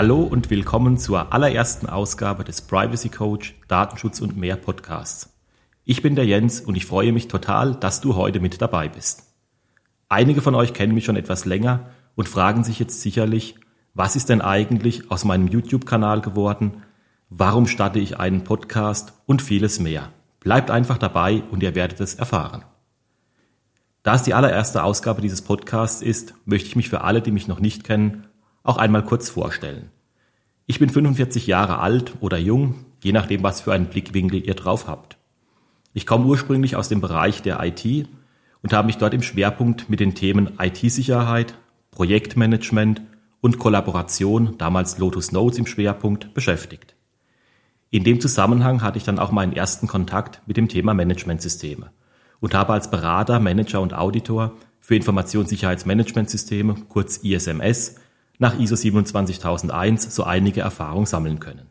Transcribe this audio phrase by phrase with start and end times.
[0.00, 5.36] Hallo und willkommen zur allerersten Ausgabe des Privacy Coach Datenschutz und mehr Podcasts.
[5.84, 9.24] Ich bin der Jens und ich freue mich total, dass du heute mit dabei bist.
[10.08, 13.56] Einige von euch kennen mich schon etwas länger und fragen sich jetzt sicherlich,
[13.92, 16.84] was ist denn eigentlich aus meinem YouTube-Kanal geworden?
[17.28, 20.12] Warum starte ich einen Podcast und vieles mehr?
[20.38, 22.64] Bleibt einfach dabei und ihr werdet es erfahren.
[24.04, 27.48] Da es die allererste Ausgabe dieses Podcasts ist, möchte ich mich für alle, die mich
[27.48, 28.27] noch nicht kennen,
[28.68, 29.90] auch einmal kurz vorstellen.
[30.66, 34.86] Ich bin 45 Jahre alt oder jung, je nachdem, was für einen Blickwinkel ihr drauf
[34.86, 35.16] habt.
[35.94, 38.08] Ich komme ursprünglich aus dem Bereich der IT
[38.62, 41.54] und habe mich dort im Schwerpunkt mit den Themen IT-Sicherheit,
[41.92, 43.00] Projektmanagement
[43.40, 46.94] und Kollaboration, damals Lotus Notes im Schwerpunkt, beschäftigt.
[47.88, 51.90] In dem Zusammenhang hatte ich dann auch meinen ersten Kontakt mit dem Thema Managementsysteme
[52.40, 57.94] und habe als Berater, Manager und Auditor für Informationssicherheitsmanagementsysteme, kurz ISMS,
[58.38, 61.68] nach ISO 27001 so einige Erfahrungen sammeln können.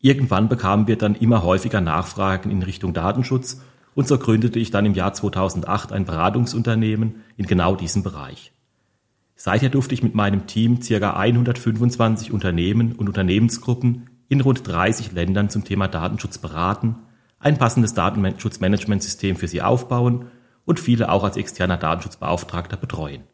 [0.00, 3.60] Irgendwann bekamen wir dann immer häufiger Nachfragen in Richtung Datenschutz
[3.94, 8.52] und so gründete ich dann im Jahr 2008 ein Beratungsunternehmen in genau diesem Bereich.
[9.36, 11.16] Seither durfte ich mit meinem Team ca.
[11.16, 16.96] 125 Unternehmen und Unternehmensgruppen in rund 30 Ländern zum Thema Datenschutz beraten,
[17.38, 20.26] ein passendes Datenschutzmanagementsystem für sie aufbauen
[20.64, 23.24] und viele auch als externer Datenschutzbeauftragter betreuen.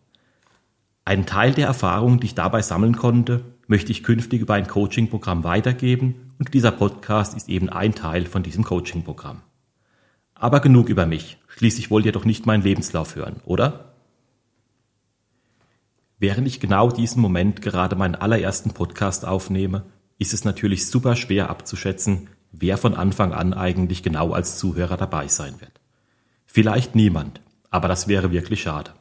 [1.04, 5.42] Einen Teil der Erfahrungen, die ich dabei sammeln konnte, möchte ich künftig über ein Coaching-Programm
[5.42, 9.42] weitergeben und dieser Podcast ist eben ein Teil von diesem Coaching-Programm.
[10.34, 11.38] Aber genug über mich.
[11.48, 13.94] Schließlich wollt ihr doch nicht meinen Lebenslauf hören, oder?
[16.18, 19.84] Während ich genau diesen Moment gerade meinen allerersten Podcast aufnehme,
[20.18, 25.26] ist es natürlich super schwer abzuschätzen, wer von Anfang an eigentlich genau als Zuhörer dabei
[25.26, 25.80] sein wird.
[26.46, 27.40] Vielleicht niemand,
[27.70, 28.92] aber das wäre wirklich schade.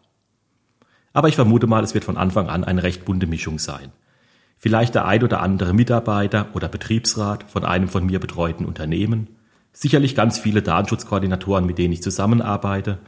[1.14, 3.92] Aber ich vermute mal, es wird von Anfang an eine recht bunte Mischung sein.
[4.58, 9.28] Vielleicht der ein oder andere Mitarbeiter oder Betriebsrat von einem von mir betreuten Unternehmen,
[9.74, 13.00] sicherlich ganz viele Datenschutzkoordinatoren, mit denen ich zusammenarbeite,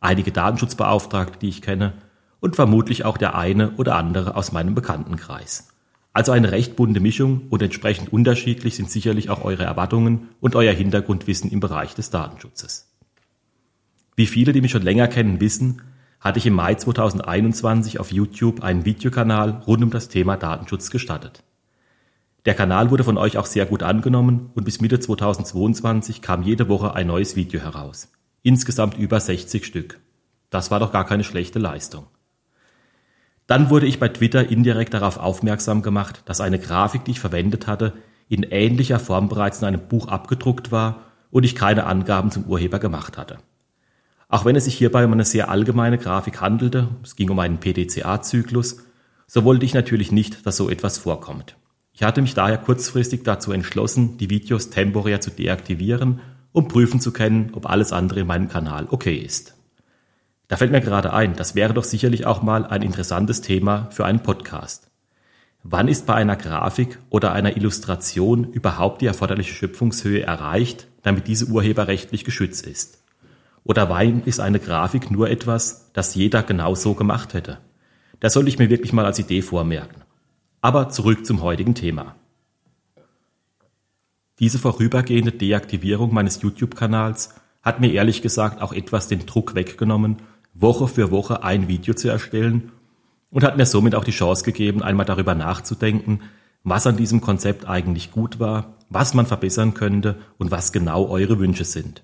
[0.00, 1.92] einige Datenschutzbeauftragte, die ich kenne
[2.40, 5.68] und vermutlich auch der eine oder andere aus meinem Bekanntenkreis.
[6.12, 10.74] Also eine recht bunte Mischung und entsprechend unterschiedlich sind sicherlich auch eure Erwartungen und euer
[10.74, 12.90] Hintergrundwissen im Bereich des Datenschutzes.
[14.14, 15.80] Wie viele, die mich schon länger kennen, wissen,
[16.22, 21.42] hatte ich im Mai 2021 auf YouTube einen Videokanal rund um das Thema Datenschutz gestartet.
[22.44, 26.68] Der Kanal wurde von euch auch sehr gut angenommen und bis Mitte 2022 kam jede
[26.68, 28.10] Woche ein neues Video heraus.
[28.42, 30.00] Insgesamt über 60 Stück.
[30.48, 32.06] Das war doch gar keine schlechte Leistung.
[33.48, 37.66] Dann wurde ich bei Twitter indirekt darauf aufmerksam gemacht, dass eine Grafik, die ich verwendet
[37.66, 37.94] hatte,
[38.28, 42.78] in ähnlicher Form bereits in einem Buch abgedruckt war und ich keine Angaben zum Urheber
[42.78, 43.38] gemacht hatte.
[44.32, 47.58] Auch wenn es sich hierbei um eine sehr allgemeine Grafik handelte, es ging um einen
[47.58, 48.78] PDCA-Zyklus,
[49.26, 51.58] so wollte ich natürlich nicht, dass so etwas vorkommt.
[51.92, 56.22] Ich hatte mich daher kurzfristig dazu entschlossen, die Videos temporär zu deaktivieren,
[56.52, 59.54] um prüfen zu können, ob alles andere in meinem Kanal okay ist.
[60.48, 64.06] Da fällt mir gerade ein, das wäre doch sicherlich auch mal ein interessantes Thema für
[64.06, 64.88] einen Podcast.
[65.62, 71.48] Wann ist bei einer Grafik oder einer Illustration überhaupt die erforderliche Schöpfungshöhe erreicht, damit diese
[71.48, 73.01] urheberrechtlich geschützt ist?
[73.64, 77.58] Oder Wein ist eine Grafik nur etwas, das jeder genau so gemacht hätte?
[78.20, 80.02] Das sollte ich mir wirklich mal als Idee vormerken.
[80.60, 82.14] Aber zurück zum heutigen Thema.
[84.38, 90.16] Diese vorübergehende Deaktivierung meines YouTube-Kanals hat mir ehrlich gesagt auch etwas den Druck weggenommen,
[90.54, 92.72] Woche für Woche ein Video zu erstellen
[93.30, 96.20] und hat mir somit auch die Chance gegeben, einmal darüber nachzudenken,
[96.64, 101.38] was an diesem Konzept eigentlich gut war, was man verbessern könnte und was genau eure
[101.38, 102.02] Wünsche sind.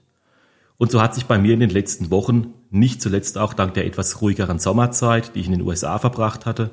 [0.79, 3.85] Und so hat sich bei mir in den letzten Wochen, nicht zuletzt auch dank der
[3.85, 6.71] etwas ruhigeren Sommerzeit, die ich in den USA verbracht hatte,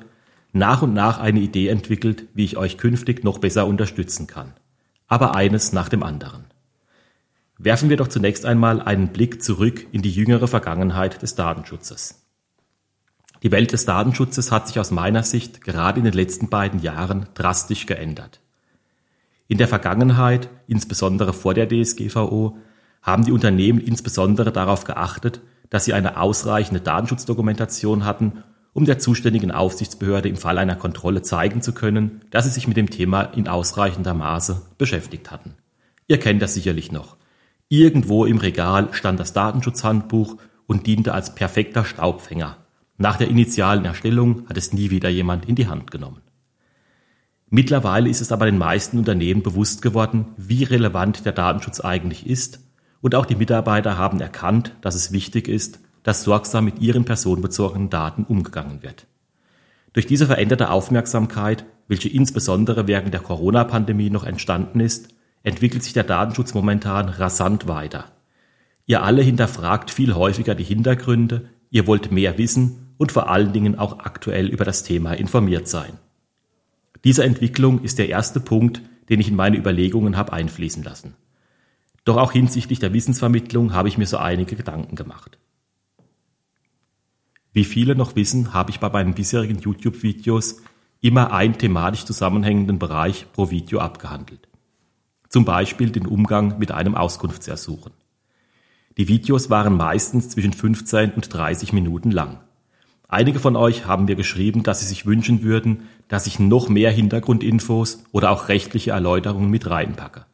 [0.52, 4.54] nach und nach eine Idee entwickelt, wie ich euch künftig noch besser unterstützen kann.
[5.08, 6.44] Aber eines nach dem anderen.
[7.58, 12.22] Werfen wir doch zunächst einmal einen Blick zurück in die jüngere Vergangenheit des Datenschutzes.
[13.42, 17.28] Die Welt des Datenschutzes hat sich aus meiner Sicht gerade in den letzten beiden Jahren
[17.34, 18.40] drastisch geändert.
[19.48, 22.58] In der Vergangenheit, insbesondere vor der DSGVO,
[23.06, 28.42] haben die Unternehmen insbesondere darauf geachtet, dass sie eine ausreichende Datenschutzdokumentation hatten,
[28.72, 32.76] um der zuständigen Aufsichtsbehörde im Fall einer Kontrolle zeigen zu können, dass sie sich mit
[32.76, 35.54] dem Thema in ausreichender Maße beschäftigt hatten.
[36.08, 37.16] Ihr kennt das sicherlich noch.
[37.68, 40.36] Irgendwo im Regal stand das Datenschutzhandbuch
[40.66, 42.58] und diente als perfekter Staubfänger.
[42.98, 46.22] Nach der initialen Erstellung hat es nie wieder jemand in die Hand genommen.
[47.48, 52.65] Mittlerweile ist es aber den meisten Unternehmen bewusst geworden, wie relevant der Datenschutz eigentlich ist
[53.00, 57.90] und auch die Mitarbeiter haben erkannt, dass es wichtig ist, dass sorgsam mit ihren personenbezogenen
[57.90, 59.06] Daten umgegangen wird.
[59.92, 65.08] Durch diese veränderte Aufmerksamkeit, welche insbesondere während der Corona-Pandemie noch entstanden ist,
[65.42, 68.06] entwickelt sich der Datenschutz momentan rasant weiter.
[68.86, 73.78] Ihr alle hinterfragt viel häufiger die Hintergründe, ihr wollt mehr wissen und vor allen Dingen
[73.78, 75.94] auch aktuell über das Thema informiert sein.
[77.04, 81.14] Diese Entwicklung ist der erste Punkt, den ich in meine Überlegungen habe einfließen lassen.
[82.06, 85.38] Doch auch hinsichtlich der Wissensvermittlung habe ich mir so einige Gedanken gemacht.
[87.52, 90.62] Wie viele noch wissen, habe ich bei meinen bisherigen YouTube-Videos
[91.00, 94.48] immer einen thematisch zusammenhängenden Bereich pro Video abgehandelt.
[95.28, 97.92] Zum Beispiel den Umgang mit einem Auskunftsersuchen.
[98.96, 102.38] Die Videos waren meistens zwischen 15 und 30 Minuten lang.
[103.08, 106.92] Einige von euch haben mir geschrieben, dass sie sich wünschen würden, dass ich noch mehr
[106.92, 110.24] Hintergrundinfos oder auch rechtliche Erläuterungen mit reinpacke.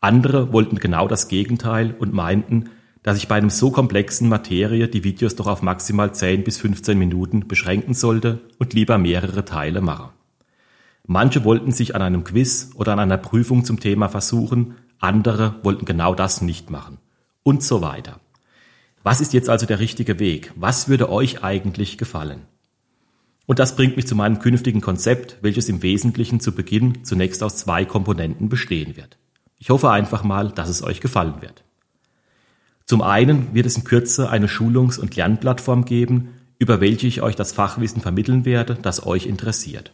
[0.00, 2.70] Andere wollten genau das Gegenteil und meinten,
[3.02, 6.98] dass ich bei einem so komplexen Materie die Videos doch auf maximal 10 bis 15
[6.98, 10.10] Minuten beschränken sollte und lieber mehrere Teile mache.
[11.06, 15.84] Manche wollten sich an einem Quiz oder an einer Prüfung zum Thema versuchen, andere wollten
[15.84, 16.98] genau das nicht machen.
[17.42, 18.20] Und so weiter.
[19.02, 20.52] Was ist jetzt also der richtige Weg?
[20.54, 22.42] Was würde euch eigentlich gefallen?
[23.46, 27.56] Und das bringt mich zu meinem künftigen Konzept, welches im Wesentlichen zu Beginn zunächst aus
[27.56, 29.16] zwei Komponenten bestehen wird.
[29.58, 31.64] Ich hoffe einfach mal, dass es euch gefallen wird.
[32.86, 37.36] Zum einen wird es in Kürze eine Schulungs- und Lernplattform geben, über welche ich euch
[37.36, 39.92] das Fachwissen vermitteln werde, das euch interessiert.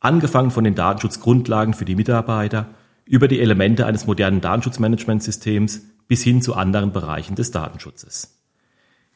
[0.00, 2.68] Angefangen von den Datenschutzgrundlagen für die Mitarbeiter,
[3.04, 8.36] über die Elemente eines modernen Datenschutzmanagementsystems bis hin zu anderen Bereichen des Datenschutzes.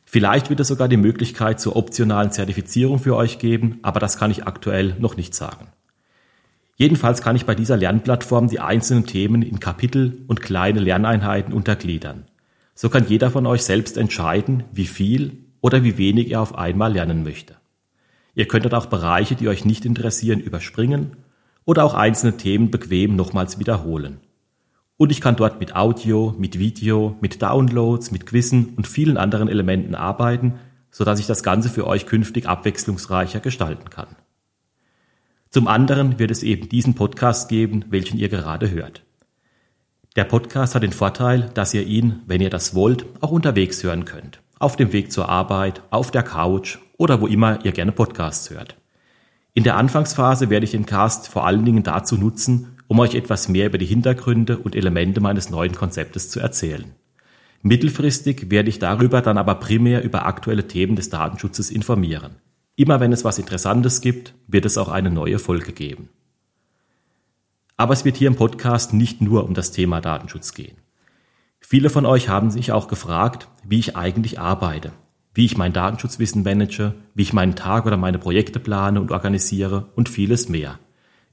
[0.04, 4.30] Vielleicht wird es sogar die Möglichkeit zur optionalen Zertifizierung für euch geben, aber das kann
[4.30, 5.68] ich aktuell noch nicht sagen.
[6.80, 12.24] Jedenfalls kann ich bei dieser Lernplattform die einzelnen Themen in Kapitel und kleine Lerneinheiten untergliedern.
[12.74, 16.94] So kann jeder von euch selbst entscheiden, wie viel oder wie wenig er auf einmal
[16.94, 17.56] lernen möchte.
[18.34, 21.18] Ihr könntet auch Bereiche, die euch nicht interessieren, überspringen
[21.66, 24.20] oder auch einzelne Themen bequem nochmals wiederholen.
[24.96, 29.48] Und ich kann dort mit Audio, mit Video, mit Downloads, mit Quizzen und vielen anderen
[29.48, 30.54] Elementen arbeiten,
[30.90, 34.16] so dass ich das Ganze für euch künftig abwechslungsreicher gestalten kann.
[35.50, 39.02] Zum anderen wird es eben diesen Podcast geben, welchen ihr gerade hört.
[40.14, 44.04] Der Podcast hat den Vorteil, dass ihr ihn, wenn ihr das wollt, auch unterwegs hören
[44.04, 44.40] könnt.
[44.60, 48.76] Auf dem Weg zur Arbeit, auf der Couch oder wo immer ihr gerne Podcasts hört.
[49.52, 53.48] In der Anfangsphase werde ich den Cast vor allen Dingen dazu nutzen, um euch etwas
[53.48, 56.94] mehr über die Hintergründe und Elemente meines neuen Konzeptes zu erzählen.
[57.62, 62.36] Mittelfristig werde ich darüber dann aber primär über aktuelle Themen des Datenschutzes informieren.
[62.80, 66.08] Immer wenn es was Interessantes gibt, wird es auch eine neue Folge geben.
[67.76, 70.78] Aber es wird hier im Podcast nicht nur um das Thema Datenschutz gehen.
[71.60, 74.92] Viele von euch haben sich auch gefragt, wie ich eigentlich arbeite,
[75.34, 79.90] wie ich mein Datenschutzwissen manage, wie ich meinen Tag oder meine Projekte plane und organisiere
[79.94, 80.78] und vieles mehr.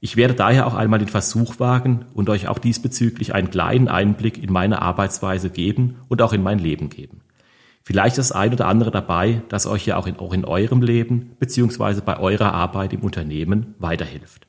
[0.00, 4.36] Ich werde daher auch einmal den Versuch wagen und euch auch diesbezüglich einen kleinen Einblick
[4.36, 7.22] in meine Arbeitsweise geben und auch in mein Leben geben.
[7.88, 11.30] Vielleicht ist ein oder andere dabei, das euch ja auch in, auch in eurem Leben
[11.38, 14.46] beziehungsweise bei eurer Arbeit im Unternehmen weiterhilft.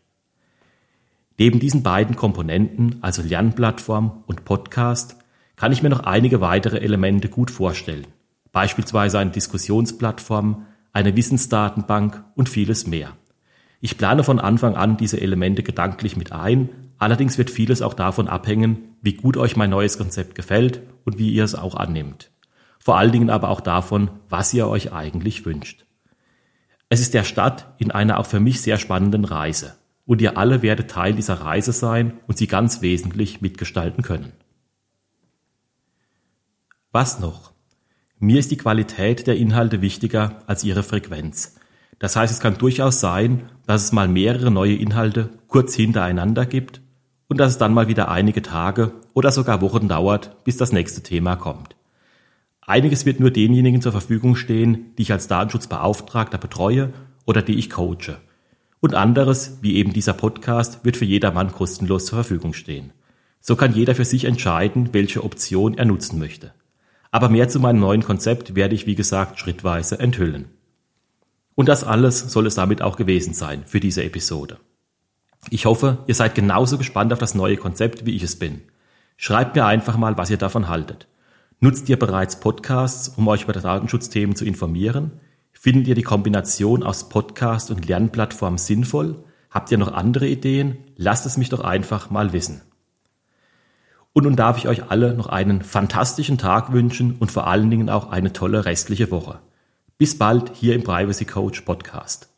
[1.38, 5.15] Neben diesen beiden Komponenten, also Lernplattform und Podcast,
[5.55, 8.08] kann ich mir noch einige weitere Elemente gut vorstellen.
[8.51, 13.13] Beispielsweise eine Diskussionsplattform, eine Wissensdatenbank und vieles mehr.
[13.79, 16.67] Ich plane von Anfang an diese Elemente gedanklich mit ein,
[16.98, 21.31] allerdings wird vieles auch davon abhängen, wie gut euch mein neues Konzept gefällt und wie
[21.31, 22.31] ihr es auch annimmt.
[22.79, 25.86] Vor allen Dingen aber auch davon, was ihr euch eigentlich wünscht.
[26.88, 30.63] Es ist der Start in einer auch für mich sehr spannenden Reise und ihr alle
[30.63, 34.31] werdet Teil dieser Reise sein und sie ganz wesentlich mitgestalten können.
[36.91, 37.53] Was noch?
[38.17, 41.57] Mir ist die Qualität der Inhalte wichtiger als ihre Frequenz.
[42.00, 46.81] Das heißt, es kann durchaus sein, dass es mal mehrere neue Inhalte kurz hintereinander gibt
[47.27, 51.03] und dass es dann mal wieder einige Tage oder sogar Wochen dauert, bis das nächste
[51.03, 51.75] Thema kommt.
[52.69, 56.93] Einiges wird nur denjenigen zur Verfügung stehen, die ich als Datenschutzbeauftragter betreue
[57.25, 58.17] oder die ich coache.
[58.79, 62.91] Und anderes, wie eben dieser Podcast, wird für jedermann kostenlos zur Verfügung stehen.
[63.41, 66.53] So kann jeder für sich entscheiden, welche Option er nutzen möchte.
[67.09, 70.45] Aber mehr zu meinem neuen Konzept werde ich, wie gesagt, schrittweise enthüllen.
[71.55, 74.59] Und das alles soll es damit auch gewesen sein für diese Episode.
[75.49, 78.61] Ich hoffe, ihr seid genauso gespannt auf das neue Konzept, wie ich es bin.
[79.17, 81.07] Schreibt mir einfach mal, was ihr davon haltet.
[81.62, 85.20] Nutzt ihr bereits Podcasts, um euch über Datenschutzthemen zu informieren?
[85.51, 89.25] Findet ihr die Kombination aus Podcast und Lernplattform sinnvoll?
[89.50, 90.78] Habt ihr noch andere Ideen?
[90.96, 92.62] Lasst es mich doch einfach mal wissen.
[94.13, 97.89] Und nun darf ich euch alle noch einen fantastischen Tag wünschen und vor allen Dingen
[97.89, 99.39] auch eine tolle restliche Woche.
[99.98, 102.30] Bis bald hier im Privacy Coach Podcast.